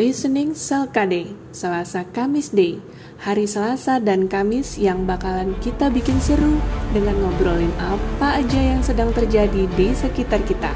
[0.00, 2.80] listening Selkade, Selasa Kamis Day,
[3.20, 6.56] hari Selasa dan Kamis yang bakalan kita bikin seru
[6.96, 10.72] dengan ngobrolin apa aja yang sedang terjadi di sekitar kita.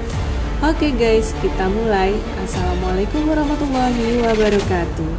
[0.61, 2.13] Oke guys, kita mulai.
[2.45, 5.13] Assalamualaikum warahmatullahi wabarakatuh.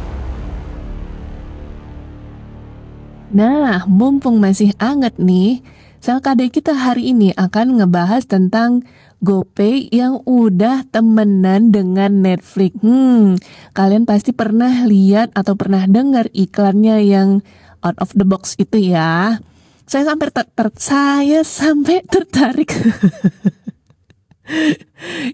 [3.34, 5.66] Nah, mumpung masih anget nih,
[5.98, 8.86] Selkade kita hari ini akan ngebahas tentang
[9.24, 12.76] GoPay yang udah temenan dengan Netflix.
[12.84, 13.40] Hmm,
[13.72, 17.40] kalian pasti pernah lihat atau pernah dengar iklannya yang
[17.80, 19.40] out of the box itu ya.
[19.86, 22.74] Saya sampai ter, ter saya sampai tertarik.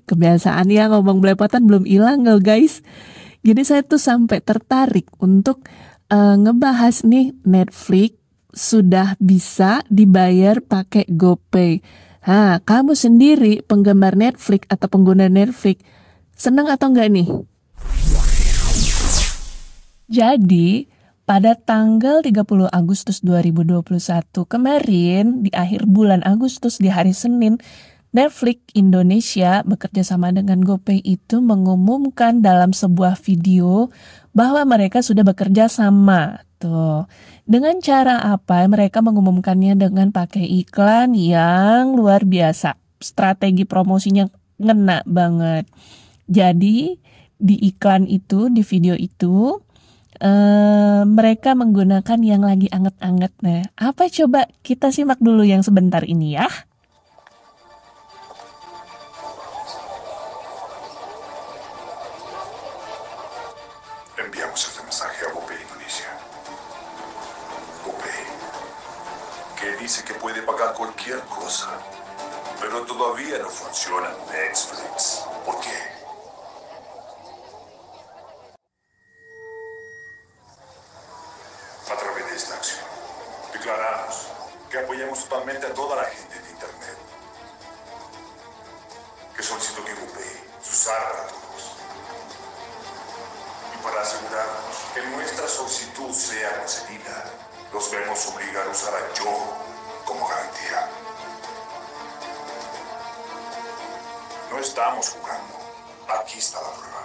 [0.08, 2.84] Kebiasaan ya ngomong belepotan belum hilang loh guys.
[3.42, 5.66] Jadi saya tuh sampai tertarik untuk
[6.12, 8.14] uh, ngebahas nih Netflix
[8.52, 11.80] sudah bisa dibayar pakai GoPay.
[12.22, 15.82] Hah, kamu sendiri penggemar Netflix atau pengguna Netflix,
[16.38, 17.26] senang atau enggak nih?
[20.06, 20.86] Jadi,
[21.26, 23.82] pada tanggal 30 Agustus 2021
[24.46, 27.58] kemarin, di akhir bulan Agustus di hari Senin,
[28.14, 33.90] Netflix Indonesia bekerja sama dengan GoPay itu mengumumkan dalam sebuah video
[34.30, 36.46] bahwa mereka sudah bekerja sama.
[36.62, 37.02] Tuh.
[37.42, 42.78] Dengan cara apa mereka mengumumkannya dengan pakai iklan yang luar biasa.
[43.02, 44.30] Strategi promosinya
[44.62, 45.66] ngena banget.
[46.30, 46.94] Jadi
[47.42, 49.58] di iklan itu, di video itu
[50.22, 53.34] uh, mereka menggunakan yang lagi anget-anget.
[53.42, 56.46] Nah, apa coba kita simak dulu yang sebentar ini ya.
[70.70, 71.68] Cualquier cosa,
[72.60, 75.24] pero todavía no funciona Netflix.
[75.44, 75.76] ¿Por qué?
[81.90, 82.84] A través de esta acción,
[83.52, 84.28] declaramos
[84.70, 86.98] que apoyamos totalmente a toda la gente de Internet,
[89.36, 89.94] que solicitó que
[90.62, 91.76] se usara para todos.
[93.74, 97.24] Y para asegurarnos que nuestra solicitud sea concedida,
[97.72, 99.71] los vemos obligar a usar a yo
[104.72, 105.54] estamos jugando.
[106.08, 107.04] Aquí está la prueba.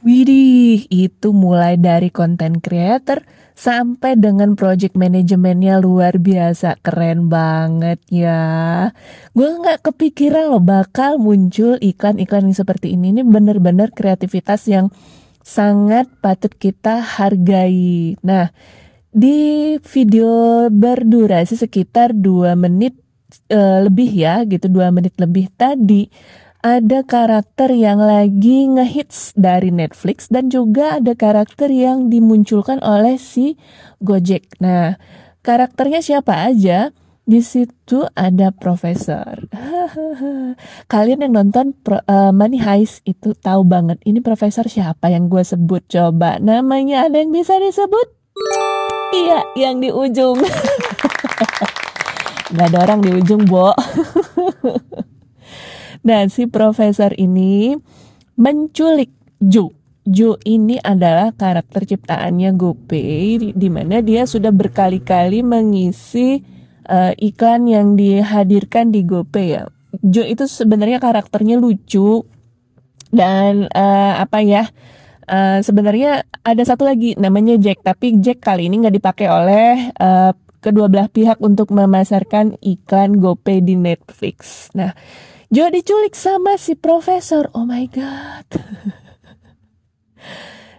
[0.00, 8.88] Widih, itu mulai dari konten creator sampai dengan project manajemennya luar biasa keren banget ya.
[9.36, 13.12] Gue nggak kepikiran loh bakal muncul iklan-iklan yang seperti ini.
[13.12, 14.88] Ini bener-bener kreativitas yang
[15.44, 18.16] sangat patut kita hargai.
[18.24, 18.48] Nah,
[19.12, 22.96] di video berdurasi sekitar 2 menit
[23.52, 26.08] uh, lebih ya gitu 2 menit lebih tadi
[26.58, 33.54] ada karakter yang lagi ngehits dari Netflix dan juga ada karakter yang dimunculkan oleh si
[34.02, 34.58] Gojek.
[34.58, 34.98] Nah,
[35.46, 36.90] karakternya siapa aja?
[37.28, 39.52] Di situ ada profesor.
[40.92, 45.44] Kalian yang nonton pro, uh, Money Heist itu tahu banget ini profesor siapa yang gue
[45.44, 46.40] sebut coba.
[46.40, 48.16] Namanya ada yang bisa disebut?
[49.12, 50.40] Iya, yang di ujung.
[52.48, 53.76] Gak ada orang di ujung, Bo.
[56.08, 57.76] nah, si profesor ini
[58.40, 59.68] menculik Ju.
[60.08, 66.40] Ju ini adalah karakter ciptaannya GoPay di mana dia sudah berkali-kali mengisi
[66.88, 69.68] uh, iklan yang dihadirkan di GoPay ya.
[70.00, 72.24] Jo itu sebenarnya karakternya lucu
[73.12, 74.64] dan uh, apa ya?
[75.28, 80.32] Uh, sebenarnya ada satu lagi namanya Jack, tapi Jack kali ini nggak dipakai oleh uh,
[80.58, 84.68] kedua belah pihak untuk memasarkan iklan GoPay di Netflix.
[84.74, 84.92] Nah,
[85.48, 87.48] Joe diculik sama si profesor.
[87.56, 88.48] Oh my god.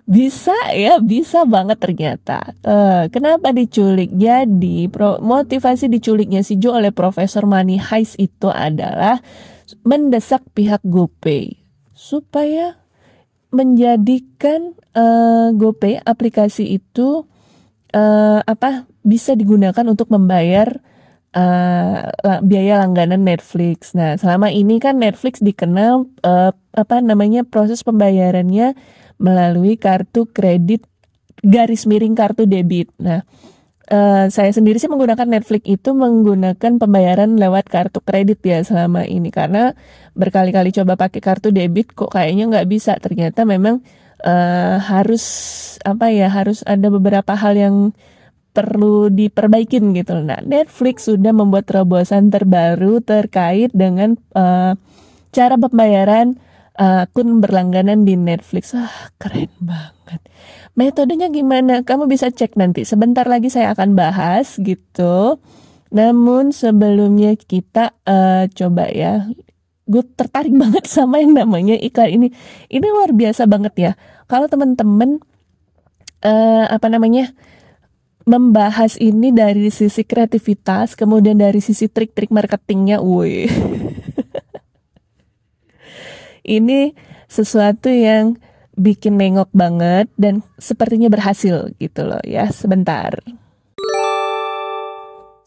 [0.09, 2.53] bisa ya, bisa banget ternyata.
[2.62, 4.13] Uh, kenapa diculik?
[4.13, 9.21] Jadi pro, motivasi diculiknya si Joe oleh Profesor Money Heist itu adalah
[9.86, 11.57] mendesak pihak GoPay
[11.94, 12.77] supaya
[13.50, 17.25] menjadikan uh, GoPay aplikasi itu
[17.94, 20.77] uh, apa bisa digunakan untuk membayar
[21.33, 23.97] uh, biaya langganan Netflix.
[23.97, 28.77] Nah, selama ini kan Netflix dikenal uh, apa namanya proses pembayarannya
[29.17, 30.85] melalui kartu kredit
[31.41, 32.94] garis miring kartu debit.
[33.01, 33.25] Nah,
[33.89, 39.33] Uh, saya sendiri sih menggunakan Netflix itu menggunakan pembayaran lewat kartu kredit ya selama ini
[39.33, 39.73] karena
[40.13, 43.81] berkali-kali coba pakai kartu debit kok kayaknya nggak bisa ternyata memang
[44.21, 45.25] uh, harus
[45.81, 47.75] apa ya harus ada beberapa hal yang
[48.59, 50.19] perlu diperbaikin gitu.
[50.19, 54.75] Nah Netflix sudah membuat terobosan terbaru terkait dengan uh,
[55.31, 56.35] cara pembayaran
[56.79, 58.71] akun berlangganan di Netflix.
[58.71, 60.23] Ah, keren banget.
[60.79, 61.83] Metodenya gimana?
[61.83, 62.88] Kamu bisa cek nanti.
[62.88, 65.44] Sebentar lagi saya akan bahas gitu.
[65.91, 69.27] Namun sebelumnya kita uh, coba ya.
[69.83, 72.27] Gue tertarik banget sama yang namanya iklan ini.
[72.71, 73.91] Ini luar biasa banget ya.
[74.31, 75.19] Kalau teman-teman
[76.23, 77.35] uh, apa namanya?
[78.30, 83.50] Membahas ini dari sisi kreativitas, kemudian dari sisi trik-trik marketingnya, woi.
[86.62, 86.94] ini
[87.26, 88.38] sesuatu yang
[88.78, 92.54] bikin nengok banget dan sepertinya berhasil gitu loh ya.
[92.54, 93.18] Sebentar.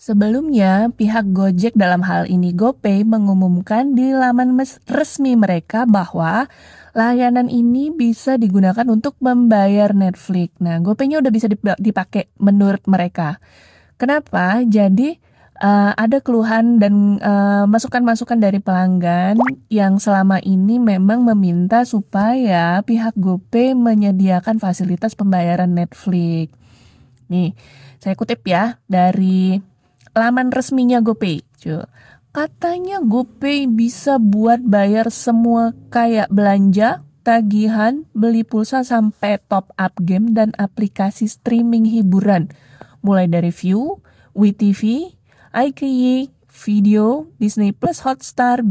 [0.02, 4.58] Sebelumnya, pihak Gojek dalam hal ini GoPay mengumumkan di laman
[4.90, 6.50] resmi mereka bahwa
[6.90, 10.58] layanan ini bisa digunakan untuk membayar Netflix.
[10.58, 11.46] Nah, GoPay-nya udah bisa
[11.78, 13.38] dipakai menurut mereka.
[13.94, 14.66] Kenapa?
[14.66, 15.22] Jadi
[15.62, 17.22] uh, ada keluhan dan
[17.70, 19.38] masukan masukan-masukan dari pelanggan
[19.70, 26.50] yang selama ini memang meminta supaya pihak GoPay menyediakan fasilitas pembayaran Netflix.
[27.30, 27.54] Nih,
[28.02, 29.70] saya kutip ya dari
[30.12, 31.44] laman resminya GoPay.
[31.60, 31.84] Cuy.
[32.32, 40.32] Katanya GoPay bisa buat bayar semua kayak belanja, tagihan, beli pulsa sampai top up game
[40.32, 42.48] dan aplikasi streaming hiburan.
[43.04, 44.00] Mulai dari View,
[44.32, 45.12] WeTV,
[45.52, 48.64] IKY, Video, Disney Plus, Hotstar,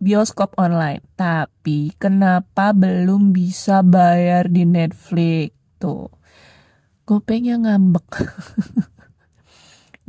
[0.00, 1.04] bioskop online.
[1.12, 5.52] Tapi kenapa belum bisa bayar di Netflix?
[5.76, 6.08] Tuh.
[7.04, 8.08] GoPay-nya ngambek.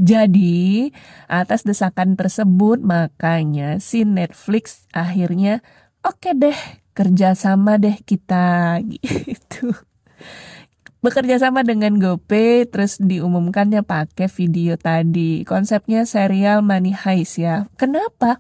[0.02, 0.90] Jadi,
[1.30, 5.62] atas desakan tersebut, makanya si Netflix akhirnya
[6.02, 6.60] oke okay deh,
[6.98, 9.74] kerjasama deh kita gitu.
[11.04, 15.44] Bekerja sama dengan GoPay, terus diumumkannya pakai video tadi.
[15.44, 17.68] Konsepnya serial Money Heist ya.
[17.76, 18.40] Kenapa?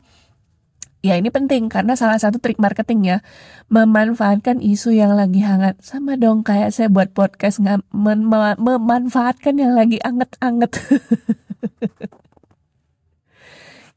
[1.03, 3.27] Ya ini penting karena salah satu trik marketingnya
[3.67, 5.75] memanfaatkan isu yang lagi hangat.
[5.83, 10.71] Sama dong kayak saya buat podcast nggak mem memanfaatkan yang lagi anget-anget.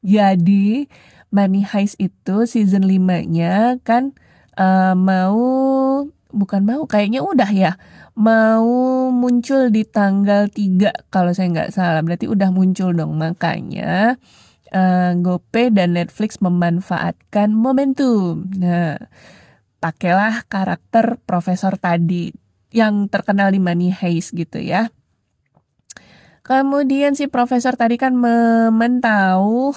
[0.03, 0.91] Jadi
[1.31, 4.11] Money Heist itu season 5-nya kan
[4.59, 5.39] uh, mau
[6.35, 7.79] bukan mau kayaknya udah ya
[8.19, 8.67] mau
[9.15, 14.19] muncul di tanggal 3 kalau saya nggak salah berarti udah muncul dong makanya
[14.73, 18.49] uh, GoPay dan Netflix memanfaatkan momentum.
[18.57, 18.99] Nah,
[19.79, 22.33] pakailah karakter profesor tadi
[22.75, 24.91] yang terkenal di Money Heist gitu ya.
[26.47, 29.75] Kemudian si profesor tadi kan memantau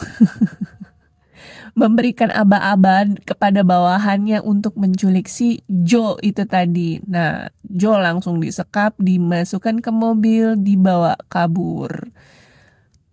[1.80, 7.02] memberikan aba-aba kepada bawahannya untuk menculik si Joe itu tadi.
[7.10, 12.14] Nah, Joe langsung disekap, dimasukkan ke mobil, dibawa kabur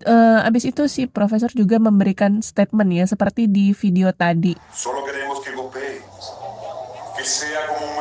[0.05, 4.53] uh, abis itu si profesor juga memberikan statement ya seperti di video tadi.
[4.75, 5.57] Solo queremos que
[7.17, 7.96] que sea como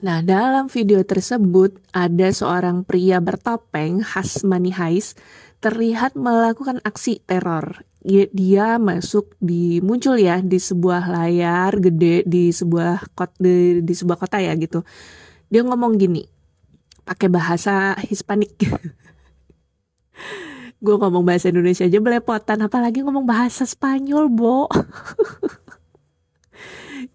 [0.00, 5.20] Nah, dalam video tersebut ada seorang pria bertopeng khas Money Heist
[5.60, 7.84] terlihat melakukan aksi teror.
[8.32, 14.16] Dia masuk di muncul ya di sebuah layar gede di sebuah kot di, di sebuah
[14.16, 14.80] kota ya gitu.
[15.52, 16.24] Dia ngomong gini,
[17.04, 18.56] pakai bahasa Hispanik.
[20.80, 24.64] Gue ngomong bahasa Indonesia aja belepotan, apalagi ngomong bahasa Spanyol, Bo.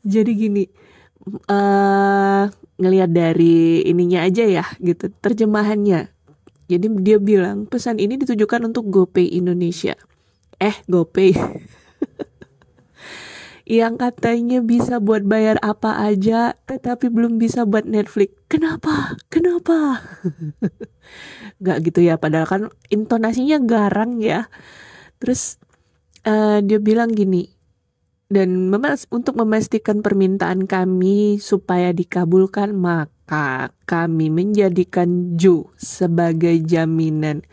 [0.05, 0.84] Jadi gini,
[1.25, 2.43] uh,
[2.77, 6.11] ngelihat dari ininya aja ya gitu terjemahannya.
[6.65, 9.93] Jadi dia bilang pesan ini ditujukan untuk GoPay Indonesia.
[10.57, 11.37] Eh GoPay.
[13.65, 18.33] Yang katanya bisa buat bayar apa aja tetapi belum bisa buat Netflix.
[18.45, 19.17] Kenapa?
[19.29, 20.05] Kenapa?
[21.61, 22.61] Nggak gitu ya padahal kan
[22.93, 24.49] intonasinya garang ya.
[25.17, 25.57] Terus
[26.25, 27.54] uh, dia bilang gini
[28.31, 37.45] dan memas untuk memastikan permintaan kami supaya dikabulkan maka kami menjadikan Ju sebagai jaminan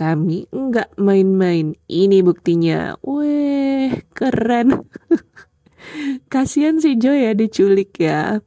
[0.00, 1.76] kami enggak main-main.
[1.84, 2.96] Ini buktinya.
[3.04, 4.88] Weh keren.
[6.32, 8.40] Kasihan si Jo ya diculik ya.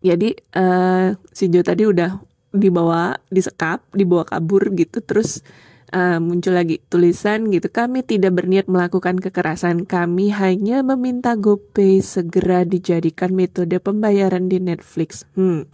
[0.00, 2.16] Jadi uh, si Jo tadi udah
[2.48, 5.44] dibawa disekap dibawa kabur gitu terus
[5.92, 9.84] uh, muncul lagi tulisan gitu kami tidak berniat melakukan kekerasan.
[9.88, 15.24] Kami hanya meminta GoPay segera dijadikan metode pembayaran di Netflix.
[15.36, 15.68] Hmm.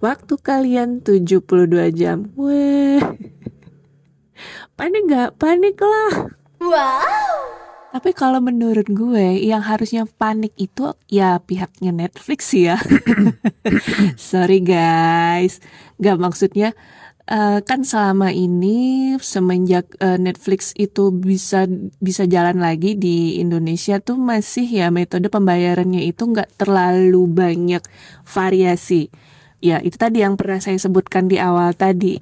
[0.00, 1.44] Waktu kalian 72
[1.92, 2.32] jam.
[2.34, 3.00] Weh.
[4.80, 6.32] Panik gak panik lah.
[6.60, 7.60] Wow.
[7.90, 12.78] Tapi kalau menurut gue yang harusnya panik itu ya pihaknya Netflix ya.
[14.30, 15.58] Sorry guys,
[15.98, 16.78] gak maksudnya
[17.30, 21.64] uh, kan selama ini semenjak uh, Netflix itu bisa
[22.02, 27.82] bisa jalan lagi di Indonesia tuh masih ya metode pembayarannya itu nggak terlalu banyak
[28.26, 29.08] variasi.
[29.62, 32.18] Ya itu tadi yang pernah saya sebutkan di awal tadi.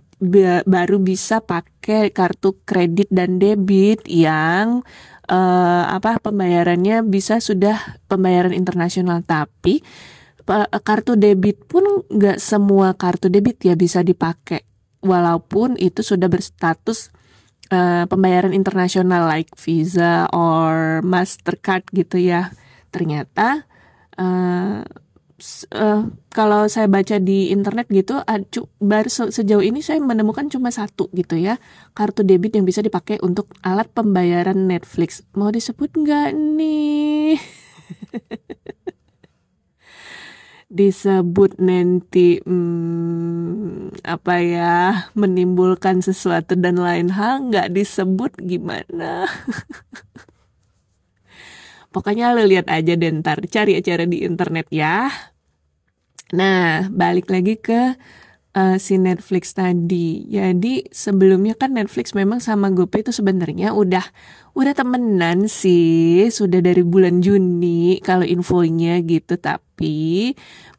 [0.66, 4.82] Baru bisa pakai kartu kredit dan debit yang
[5.30, 9.22] uh, apa pembayarannya bisa sudah pembayaran internasional.
[9.22, 9.78] Tapi
[10.82, 14.64] kartu debit pun nggak semua kartu debit ya bisa dipakai
[15.08, 17.08] walaupun itu sudah berstatus
[17.72, 22.52] uh, pembayaran internasional like Visa or Mastercard gitu ya.
[22.92, 23.64] Ternyata
[24.20, 24.84] uh,
[25.72, 26.02] uh,
[26.34, 28.20] kalau saya baca di internet gitu
[28.82, 31.62] baru sejauh ini saya menemukan cuma satu gitu ya
[31.94, 35.24] kartu debit yang bisa dipakai untuk alat pembayaran Netflix.
[35.32, 37.38] Mau disebut nggak nih
[40.68, 44.76] disebut nanti hmm, apa ya
[45.16, 49.24] menimbulkan sesuatu dan lain hal nggak disebut gimana
[51.88, 55.08] Pokoknya lo lihat aja deh ntar, cari acara di internet ya.
[56.36, 57.96] Nah, balik lagi ke
[58.52, 60.28] uh, si Netflix tadi.
[60.28, 64.04] Jadi sebelumnya kan Netflix memang sama GoPay itu sebenarnya udah
[64.52, 69.40] udah temenan sih, sudah dari bulan Juni kalau infonya gitu.
[69.40, 69.67] Tapi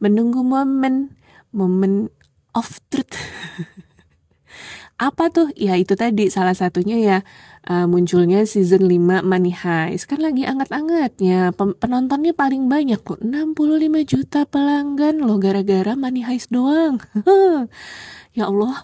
[0.04, 1.16] menunggu momen
[1.56, 2.12] momen
[2.54, 3.16] of truth.
[5.00, 5.48] Apa tuh?
[5.56, 7.18] Ya itu tadi salah satunya ya
[7.72, 10.12] uh, munculnya season 5 Money Heist.
[10.12, 11.56] Kan lagi anget-angetnya.
[11.56, 13.24] Penontonnya paling banyak kok.
[13.24, 17.00] 65 juta pelanggan loh gara-gara Money Heist doang.
[18.38, 18.84] ya Allah.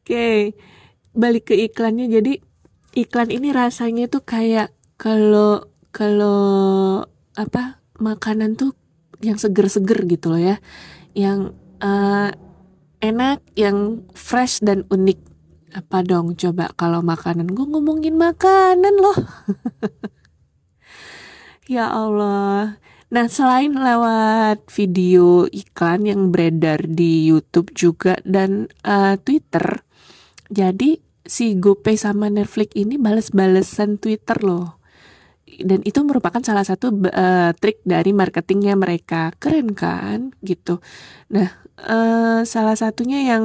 [0.00, 0.38] Oke, okay.
[1.12, 2.08] balik ke iklannya.
[2.08, 2.40] Jadi
[2.96, 7.04] iklan ini rasanya tuh kayak kalau kalau
[7.40, 8.76] apa makanan tuh
[9.20, 10.56] yang seger-seger gitu loh ya,
[11.12, 11.52] yang
[11.84, 12.32] uh,
[13.00, 15.20] enak, yang fresh dan unik
[15.70, 19.14] apa dong coba kalau makanan gue ngomongin makanan loh.
[21.70, 22.80] ya Allah.
[23.10, 29.82] Nah, selain lewat video iklan yang beredar di YouTube juga dan uh, Twitter,
[30.46, 34.79] jadi si GoPay sama Netflix ini bales-balesan Twitter loh.
[35.58, 39.34] Dan itu merupakan salah satu uh, trik dari marketingnya mereka.
[39.42, 40.30] Keren kan?
[40.44, 40.78] Gitu.
[41.34, 41.50] Nah,
[41.82, 43.44] uh, salah satunya yang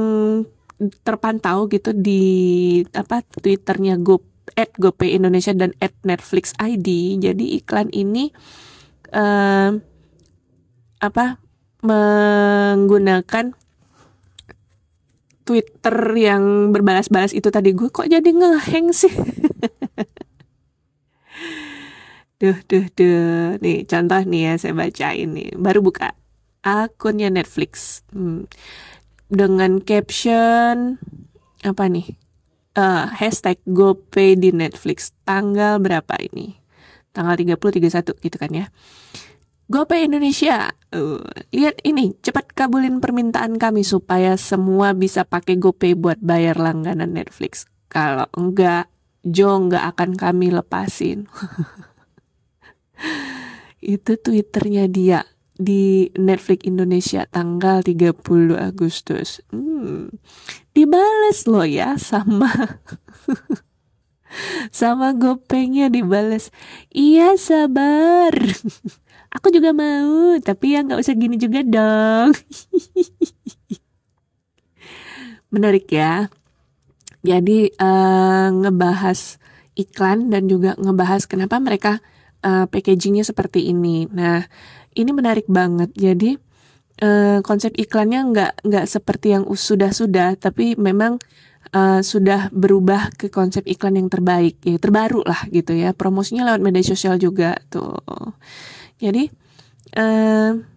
[1.08, 4.20] terpantau gitu di apa twitternya Go
[4.60, 7.18] at GoPay Indonesia dan at Netflix ID.
[7.18, 8.30] Jadi iklan ini
[9.16, 9.74] uh,
[11.00, 11.26] apa
[11.86, 13.54] menggunakan
[15.46, 19.14] Twitter yang berbalas-balas itu tadi gue kok jadi ngeheng sih.
[22.42, 23.58] duh, duh, duh.
[23.64, 25.54] Nih contoh nih ya saya baca ini.
[25.56, 26.14] Baru buka
[26.66, 28.02] akunnya Netflix.
[28.12, 28.50] Hmm
[29.30, 31.02] dengan caption
[31.66, 32.18] apa nih?
[32.76, 36.60] Uh, hashtag GoPay di Netflix tanggal berapa ini?
[37.16, 38.68] Tanggal 30 31 gitu kan ya.
[39.72, 40.76] GoPay Indonesia.
[40.92, 41.24] Uh,
[41.56, 47.64] lihat ini, cepat kabulin permintaan kami supaya semua bisa pakai GoPay buat bayar langganan Netflix.
[47.88, 48.92] Kalau enggak,
[49.24, 51.26] Jo enggak akan kami lepasin.
[53.84, 58.20] Itu Twitternya dia di Netflix Indonesia tanggal 30
[58.60, 59.40] Agustus.
[59.50, 60.12] Hmm,
[60.76, 62.52] dibales loh ya sama
[64.80, 66.52] sama gopengnya dibales.
[66.92, 68.36] Iya sabar.
[69.36, 72.36] Aku juga mau, tapi ya nggak usah gini juga dong.
[75.54, 76.32] Menarik ya.
[77.26, 79.42] Jadi uh, ngebahas
[79.76, 82.00] iklan dan juga ngebahas kenapa mereka
[82.46, 84.06] uh, packagingnya seperti ini.
[84.14, 84.46] Nah,
[84.94, 85.90] ini menarik banget.
[85.98, 86.38] Jadi
[87.02, 91.18] uh, konsep iklannya nggak nggak seperti yang sudah sudah, tapi memang
[91.74, 95.92] uh, sudah berubah ke konsep iklan yang terbaik, ya terbaru lah gitu ya.
[95.98, 97.98] Promosinya lewat media sosial juga tuh.
[99.02, 99.28] Jadi
[99.98, 100.76] uh,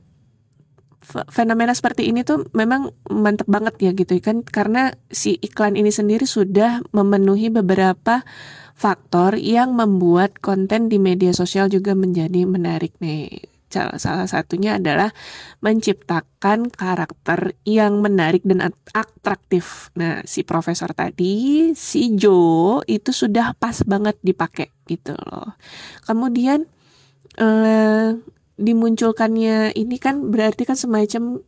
[1.08, 6.28] fenomena seperti ini tuh memang mantep banget ya gitu kan karena si iklan ini sendiri
[6.28, 8.28] sudah memenuhi beberapa
[8.78, 15.12] faktor yang membuat konten di media sosial juga menjadi menarik nih salah satunya adalah
[15.60, 19.92] menciptakan karakter yang menarik dan atraktif.
[19.92, 25.52] Nah, si profesor tadi, si Joe itu sudah pas banget dipakai gitu loh.
[26.08, 26.64] Kemudian
[27.36, 28.16] eh,
[28.58, 31.44] dimunculkannya ini kan berarti kan semacam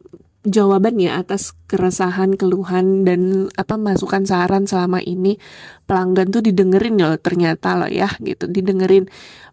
[0.46, 5.36] jawaban ya atas keresahan, keluhan dan apa masukan saran selama ini
[5.84, 8.48] pelanggan tuh didengerin ya ternyata loh ya gitu.
[8.48, 9.08] Didengerin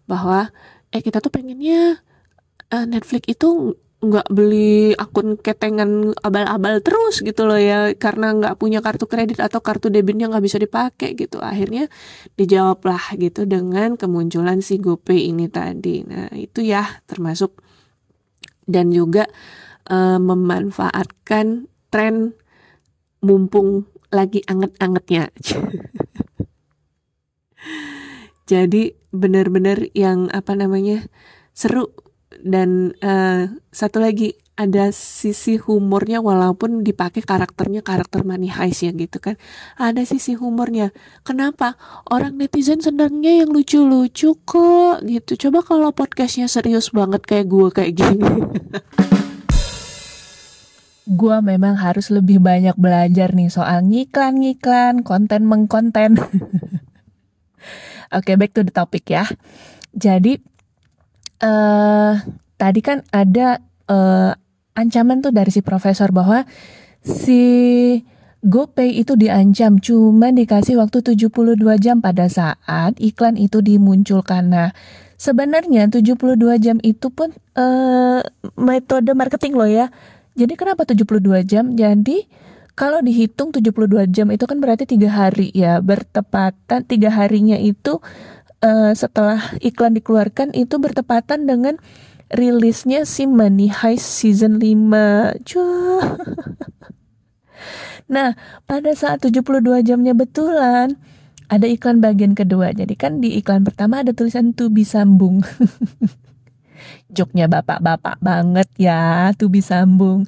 [0.08, 0.48] bahwa
[0.88, 2.00] eh kita tuh pengennya
[2.72, 8.78] uh, Netflix itu nggak beli akun ketengan abal-abal terus gitu loh ya karena nggak punya
[8.78, 11.42] kartu kredit atau kartu debitnya nggak bisa dipakai gitu.
[11.42, 11.90] Akhirnya
[12.38, 16.06] dijawab lah gitu dengan kemunculan si GoPay ini tadi.
[16.06, 17.58] Nah itu ya termasuk
[18.64, 19.26] dan juga
[19.88, 22.36] uh, memanfaatkan tren
[23.24, 25.32] mumpung lagi anget-angetnya.
[28.48, 31.04] Jadi benar-benar yang apa namanya
[31.52, 31.92] seru.
[32.38, 39.18] Dan uh, satu lagi ada sisi humornya walaupun dipakai karakternya karakter money heist ya gitu
[39.20, 39.36] kan.
[39.76, 40.94] Ada sisi humornya.
[41.26, 41.76] Kenapa?
[42.08, 45.48] Orang netizen senangnya yang lucu-lucu kok gitu.
[45.48, 48.28] Coba kalau podcastnya serius banget kayak gue kayak gini
[51.08, 56.20] gue memang harus lebih banyak belajar nih soal ngiklan-ngiklan, konten mengkonten.
[58.12, 59.24] Oke, okay, back to the topic ya.
[59.96, 60.36] Jadi,
[61.40, 62.12] uh,
[62.60, 64.36] tadi kan ada uh,
[64.76, 66.44] ancaman tuh dari si profesor bahwa
[67.00, 67.42] si
[68.44, 74.52] GoPay itu diancam cuma dikasih waktu 72 jam pada saat iklan itu dimunculkan.
[74.52, 74.70] Nah,
[75.18, 78.22] sebenarnya 72 jam itu pun uh,
[78.54, 79.90] metode marketing loh ya
[80.38, 81.74] jadi kenapa 72 jam?
[81.74, 82.30] Jadi
[82.78, 87.98] kalau dihitung 72 jam itu kan berarti tiga hari ya bertepatan tiga harinya itu
[88.62, 91.74] uh, setelah iklan dikeluarkan itu bertepatan dengan
[92.30, 96.06] rilisnya si Money Heist season 5 Cuh.
[98.08, 99.42] Nah pada saat 72
[99.84, 100.96] jamnya betulan
[101.50, 105.42] ada iklan bagian kedua jadi kan di iklan pertama ada tulisan to be sambung
[107.12, 110.24] joknya bapak-bapak banget ya tuh bisa sambung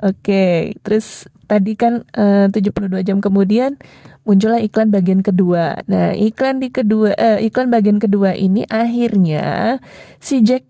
[0.00, 3.76] oke terus tadi kan eh, uh, 72 jam kemudian
[4.24, 9.78] muncullah iklan bagian kedua nah iklan di kedua uh, iklan bagian kedua ini akhirnya
[10.22, 10.64] si Jack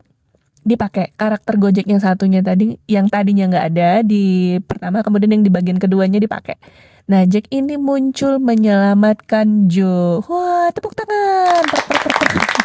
[0.65, 5.53] dipakai karakter Gojek yang satunya tadi yang tadinya nggak ada di pertama kemudian yang di
[5.53, 6.57] bagian keduanya dipakai
[7.05, 10.25] Nah, Jack ini muncul menyelamatkan Joe.
[10.25, 12.64] Wah, tepuk tangan.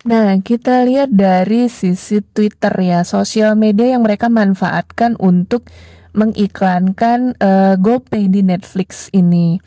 [0.00, 5.68] Nah, kita lihat dari sisi Twitter ya, sosial media yang mereka manfaatkan untuk
[6.16, 9.60] mengiklankan uh, GoPay di Netflix ini.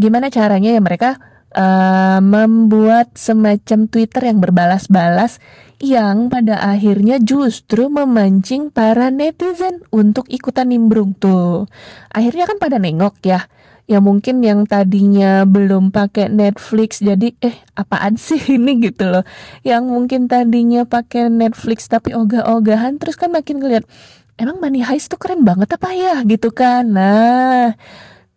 [0.00, 1.20] Gimana caranya ya mereka
[1.52, 5.44] uh, membuat semacam Twitter yang berbalas-balas
[5.80, 11.64] yang pada akhirnya justru memancing para netizen untuk ikutan nimbrung tuh.
[12.12, 13.48] Akhirnya kan pada nengok ya.
[13.90, 18.78] Ya mungkin yang tadinya belum pakai Netflix jadi eh apaan sih ini?
[18.86, 19.24] gitu loh.
[19.64, 23.82] Yang mungkin tadinya pakai Netflix tapi ogah-ogahan terus kan makin ngeliat
[24.38, 26.22] emang Money Heist tuh keren banget apa ya?
[26.28, 26.86] gitu kan.
[26.92, 27.74] Nah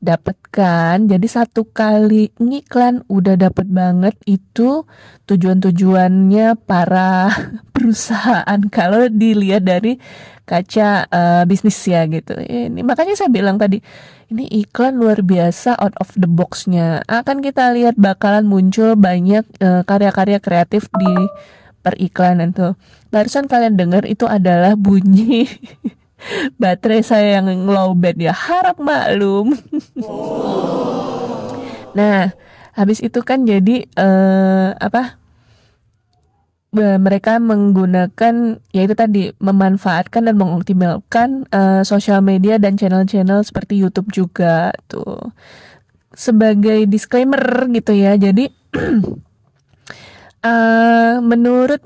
[0.04, 4.84] dapat kan jadi satu kali ngiklan udah dapat banget itu
[5.26, 7.32] tujuan-tujuannya para
[7.74, 8.60] perusahaan.
[8.68, 9.98] Kalau dilihat dari
[10.44, 12.36] kaca uh, bisnis ya gitu.
[12.36, 13.80] Ini makanya saya bilang tadi
[14.28, 17.00] ini iklan luar biasa out of the boxnya.
[17.08, 21.14] Akan kita lihat bakalan muncul banyak uh, karya-karya kreatif di
[21.80, 22.76] periklanan tuh.
[23.12, 25.48] Barusan kalian dengar itu adalah bunyi
[26.62, 29.54] baterai saya yang low ya harap maklum.
[31.94, 32.34] Nah
[32.74, 35.22] habis itu kan jadi uh, apa?
[36.74, 44.74] Mereka menggunakan yaitu tadi memanfaatkan dan mengoptimalkan uh, sosial media dan channel-channel seperti YouTube juga
[44.90, 45.22] tuh.
[46.18, 48.50] Sebagai disclaimer gitu ya jadi
[50.42, 51.86] uh, menurut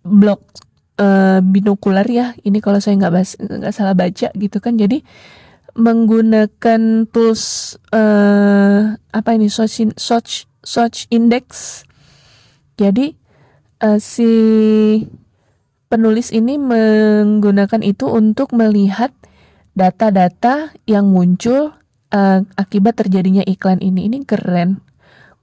[0.00, 0.40] blog
[1.00, 2.36] uh, binokular ya.
[2.42, 3.12] Ini kalau saya nggak
[3.62, 4.76] nggak salah baca gitu kan.
[4.78, 5.02] Jadi
[5.74, 11.82] menggunakan tools uh, apa ini search search search index.
[12.78, 13.14] Jadi
[13.82, 14.30] uh, si
[15.90, 19.14] penulis ini menggunakan itu untuk melihat
[19.74, 21.74] data-data yang muncul
[22.14, 24.06] uh, akibat terjadinya iklan ini.
[24.06, 24.83] Ini keren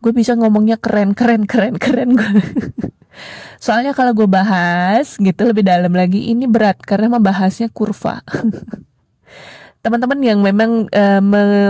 [0.02, 2.32] gue bisa ngomongnya keren keren keren keren gue
[3.62, 8.26] Soalnya kalau gue bahas gitu lebih dalam lagi ini berat karena membahasnya kurva.
[9.86, 11.22] Teman-teman yang memang uh,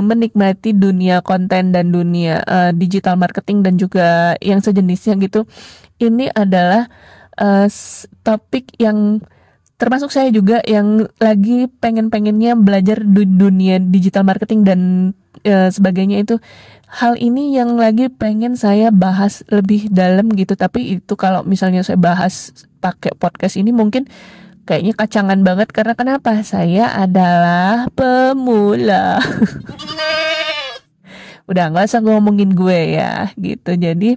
[0.04, 5.48] menikmati dunia konten dan dunia uh, digital marketing dan juga yang sejenisnya gitu,
[6.00, 6.92] ini adalah
[7.40, 7.68] uh,
[8.24, 9.24] topik yang
[9.76, 14.80] termasuk saya juga yang lagi pengen-pengennya belajar dunia digital marketing dan
[15.48, 16.36] uh, sebagainya itu
[16.92, 21.96] hal ini yang lagi pengen saya bahas lebih dalam gitu tapi itu kalau misalnya saya
[21.96, 22.52] bahas
[22.84, 24.12] pakai podcast ini mungkin
[24.68, 26.42] kayaknya kacangan banget karena kenapa?
[26.44, 29.20] Saya adalah pemula.
[31.52, 33.76] udah nggak usah ngomongin gue ya gitu.
[33.76, 34.16] Jadi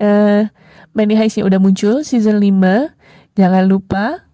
[0.00, 0.48] uh,
[0.96, 3.36] Money Heist udah muncul season 5.
[3.36, 4.24] Jangan lupa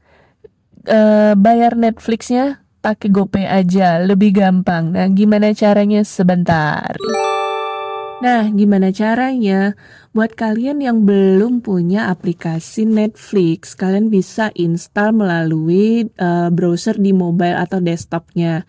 [0.86, 4.90] uh, bayar Netflixnya pakai GoPay aja, lebih gampang.
[4.90, 6.98] Nah, gimana caranya sebentar?
[8.22, 9.74] Nah, gimana caranya?
[10.14, 17.58] Buat kalian yang belum punya aplikasi Netflix, kalian bisa install melalui uh, browser di mobile
[17.58, 18.62] atau desktopnya.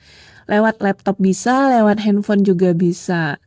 [0.50, 3.38] Lewat laptop bisa, lewat handphone juga bisa.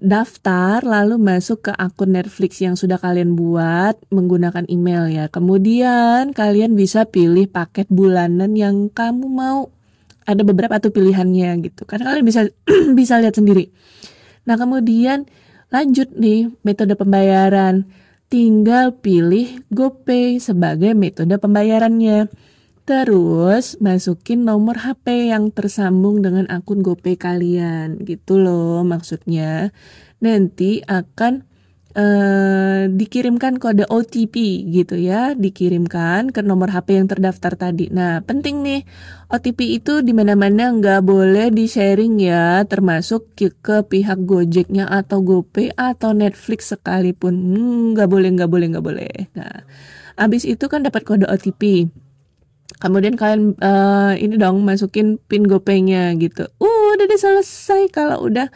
[0.00, 5.28] Daftar lalu masuk ke akun Netflix yang sudah kalian buat menggunakan email ya.
[5.28, 9.68] Kemudian kalian bisa pilih paket bulanan yang kamu mau.
[10.24, 11.84] Ada beberapa tuh pilihannya gitu.
[11.84, 12.48] Karena kalian bisa
[12.96, 13.68] bisa lihat sendiri.
[14.48, 15.28] Nah, kemudian
[15.70, 17.86] Lanjut nih, metode pembayaran.
[18.26, 22.26] Tinggal pilih GoPay sebagai metode pembayarannya.
[22.82, 28.02] Terus masukin nomor HP yang tersambung dengan akun GoPay kalian.
[28.02, 29.70] Gitu loh maksudnya.
[30.18, 31.46] Nanti akan
[31.90, 37.90] Uh, dikirimkan kode OTP gitu ya, dikirimkan ke nomor HP yang terdaftar tadi.
[37.90, 38.86] Nah, penting nih,
[39.26, 45.74] OTP itu di mana-mana nggak boleh di-sharing ya, termasuk ke, ke pihak Gojeknya atau GoPay
[45.74, 47.34] atau Netflix sekalipun.
[47.34, 49.14] Hmm, nggak boleh, nggak boleh, nggak boleh.
[49.34, 49.66] Nah,
[50.14, 51.90] abis itu kan dapat kode OTP.
[52.78, 56.46] Kemudian kalian uh, ini dong masukin pin GoPay-nya gitu.
[56.62, 58.46] Uh, udah selesai kalau udah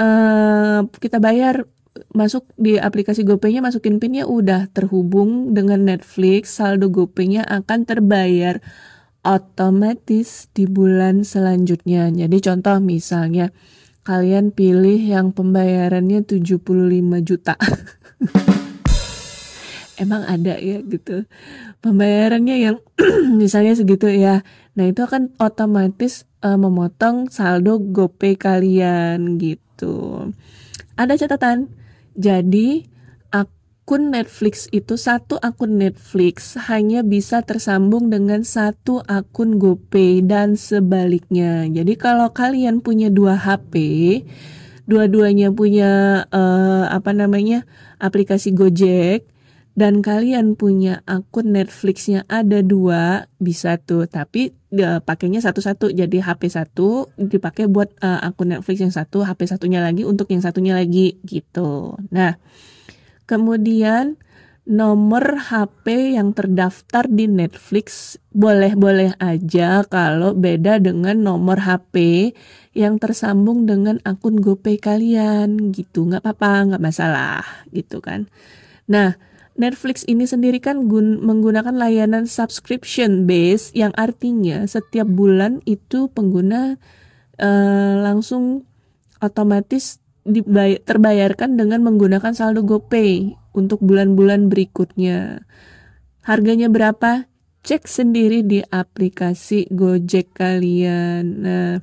[0.00, 1.68] uh, kita bayar
[2.10, 8.58] masuk di aplikasi GoPay-nya masukin PIN-nya udah terhubung dengan Netflix, saldo GoPay-nya akan terbayar
[9.24, 12.12] otomatis di bulan selanjutnya.
[12.12, 13.54] Jadi contoh misalnya
[14.04, 16.60] kalian pilih yang pembayarannya 75
[17.24, 17.56] juta.
[20.02, 21.24] Emang ada ya gitu.
[21.80, 22.76] Pembayarannya yang
[23.40, 24.42] misalnya segitu ya.
[24.74, 30.28] Nah, itu akan otomatis uh, memotong saldo GoPay kalian gitu.
[30.98, 31.83] Ada catatan
[32.14, 32.86] jadi
[33.84, 41.68] akun Netflix itu satu akun Netflix hanya bisa tersambung dengan satu akun GoPay dan sebaliknya.
[41.68, 43.76] Jadi kalau kalian punya dua HP,
[44.88, 47.68] dua-duanya punya uh, apa namanya
[48.00, 49.28] aplikasi Gojek
[49.74, 54.06] dan kalian punya akun Netflixnya ada dua bisa tuh.
[54.06, 54.54] Tapi
[55.02, 55.90] pakainya satu-satu.
[55.90, 60.42] Jadi HP satu dipakai buat uh, akun Netflix yang satu HP satunya lagi untuk yang
[60.46, 61.98] satunya lagi gitu.
[62.14, 62.38] Nah
[63.26, 64.14] kemudian
[64.64, 72.30] nomor HP yang terdaftar di Netflix boleh-boleh aja kalau beda dengan nomor HP
[72.78, 75.74] yang tersambung dengan akun GoPay kalian.
[75.74, 77.42] Gitu nggak apa-apa nggak masalah.
[77.74, 78.30] Gitu kan.
[78.86, 86.10] Nah Netflix ini sendiri kan gun menggunakan layanan subscription base yang artinya setiap bulan itu
[86.10, 86.74] pengguna
[87.38, 88.66] uh, langsung
[89.22, 90.02] otomatis
[90.88, 95.44] terbayarkan dengan menggunakan saldo GoPay untuk bulan-bulan berikutnya.
[96.24, 97.28] Harganya berapa?
[97.64, 101.24] Cek sendiri di aplikasi Gojek kalian.
[101.40, 101.74] Nah,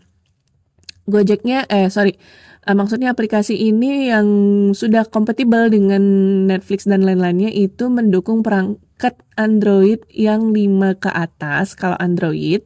[1.10, 2.18] Gojeknya eh sorry
[2.68, 4.28] uh, maksudnya aplikasi ini yang
[4.74, 6.02] sudah kompatibel dengan
[6.46, 12.62] Netflix dan lain-lainnya itu mendukung perangkat Android yang 5 ke atas kalau Android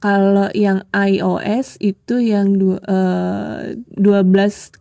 [0.00, 4.80] kalau yang iOS itu yang du, uh, 12.0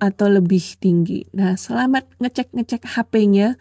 [0.00, 1.28] atau lebih tinggi.
[1.36, 3.60] Nah, selamat ngecek-ngecek HP-nya,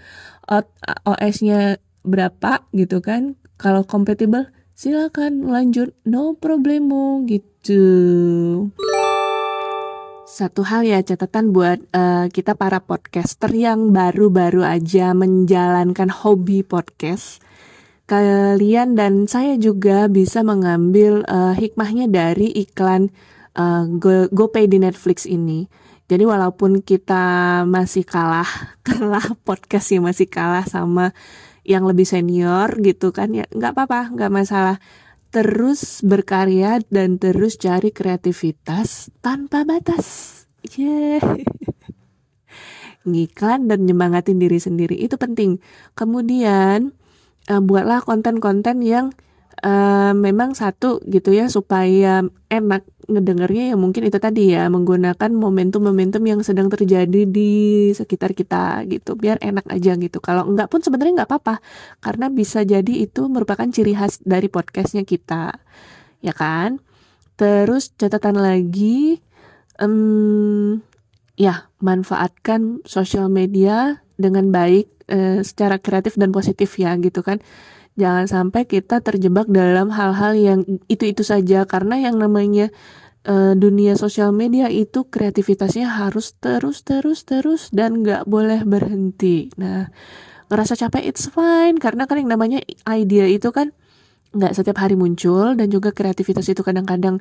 [1.03, 3.35] OS-nya berapa gitu kan.
[3.59, 4.47] Kalau kompatibel,
[4.79, 7.83] silakan lanjut, no problemo gitu.
[10.29, 17.41] Satu hal ya catatan buat uh, kita para podcaster yang baru-baru aja menjalankan hobi podcast.
[18.05, 23.09] Kalian dan saya juga bisa mengambil uh, hikmahnya dari iklan
[23.57, 25.65] uh, Go GoPay di Netflix ini.
[26.05, 28.45] Jadi walaupun kita masih kalah,
[28.85, 31.09] kalah podcast ya masih kalah sama
[31.65, 34.77] yang lebih senior gitu kan ya nggak apa-apa nggak masalah
[35.29, 40.35] terus berkarya dan terus cari kreativitas tanpa batas.
[40.75, 41.21] Yeah.
[43.09, 45.61] Ngiklan dan nyemangatin diri sendiri itu penting.
[45.95, 46.93] Kemudian
[47.47, 49.15] uh, buatlah konten-konten yang
[49.63, 56.21] uh, memang satu gitu ya supaya enak ngedengarnya ya mungkin itu tadi ya menggunakan momentum-momentum
[56.23, 60.21] yang sedang terjadi di sekitar kita gitu biar enak aja gitu.
[60.21, 61.55] Kalau enggak pun sebenarnya nggak apa-apa
[61.99, 65.57] karena bisa jadi itu merupakan ciri khas dari podcastnya kita
[66.21, 66.79] ya kan?
[67.39, 69.23] Terus catatan lagi
[69.81, 70.83] um,
[71.39, 77.39] ya manfaatkan sosial media dengan baik uh, secara kreatif dan positif ya gitu kan
[77.99, 82.71] Jangan sampai kita terjebak dalam hal-hal yang itu-itu saja karena yang namanya
[83.27, 89.51] uh, dunia sosial media itu kreativitasnya harus terus terus terus dan nggak boleh berhenti.
[89.59, 89.91] Nah,
[90.47, 93.75] ngerasa capek it's fine karena kan yang namanya idea itu kan
[94.31, 97.19] nggak setiap hari muncul dan juga kreativitas itu kadang-kadang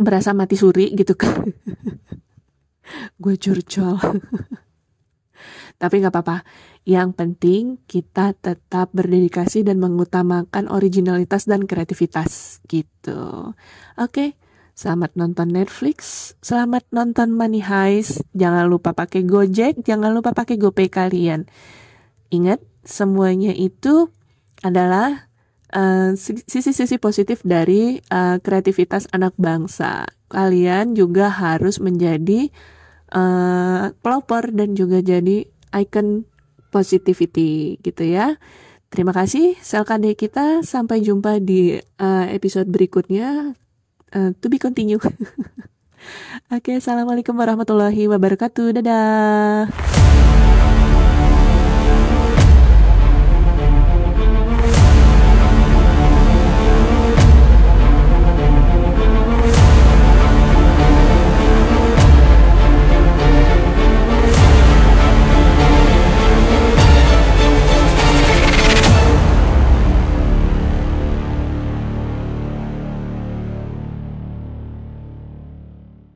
[0.00, 1.44] berasa mati suri gitu kan.
[3.22, 4.00] Gue curcol.
[5.82, 6.36] Tapi nggak apa-apa
[6.86, 13.52] yang penting kita tetap berdedikasi dan mengutamakan originalitas dan kreativitas gitu
[13.98, 14.38] oke
[14.76, 18.20] Selamat nonton Netflix, selamat nonton Money Heist.
[18.36, 21.48] Jangan lupa pakai Gojek, jangan lupa pakai GoPay kalian.
[22.28, 24.12] Ingat, semuanya itu
[24.60, 25.26] adalah
[25.66, 30.06] Eh, sisi-sisi uh, positif dari uh, kreativitas anak bangsa.
[30.30, 32.54] Kalian juga harus menjadi
[33.10, 35.42] uh, pelopor dan juga jadi
[35.74, 36.22] icon
[36.76, 38.36] positivity gitu ya.
[38.92, 40.60] Terima kasih Selkade kita.
[40.60, 43.56] Sampai jumpa di uh, episode berikutnya.
[44.12, 45.00] Uh, to be continue.
[46.52, 48.78] Oke, okay, assalamualaikum warahmatullahi wabarakatuh.
[48.78, 50.25] Dadah.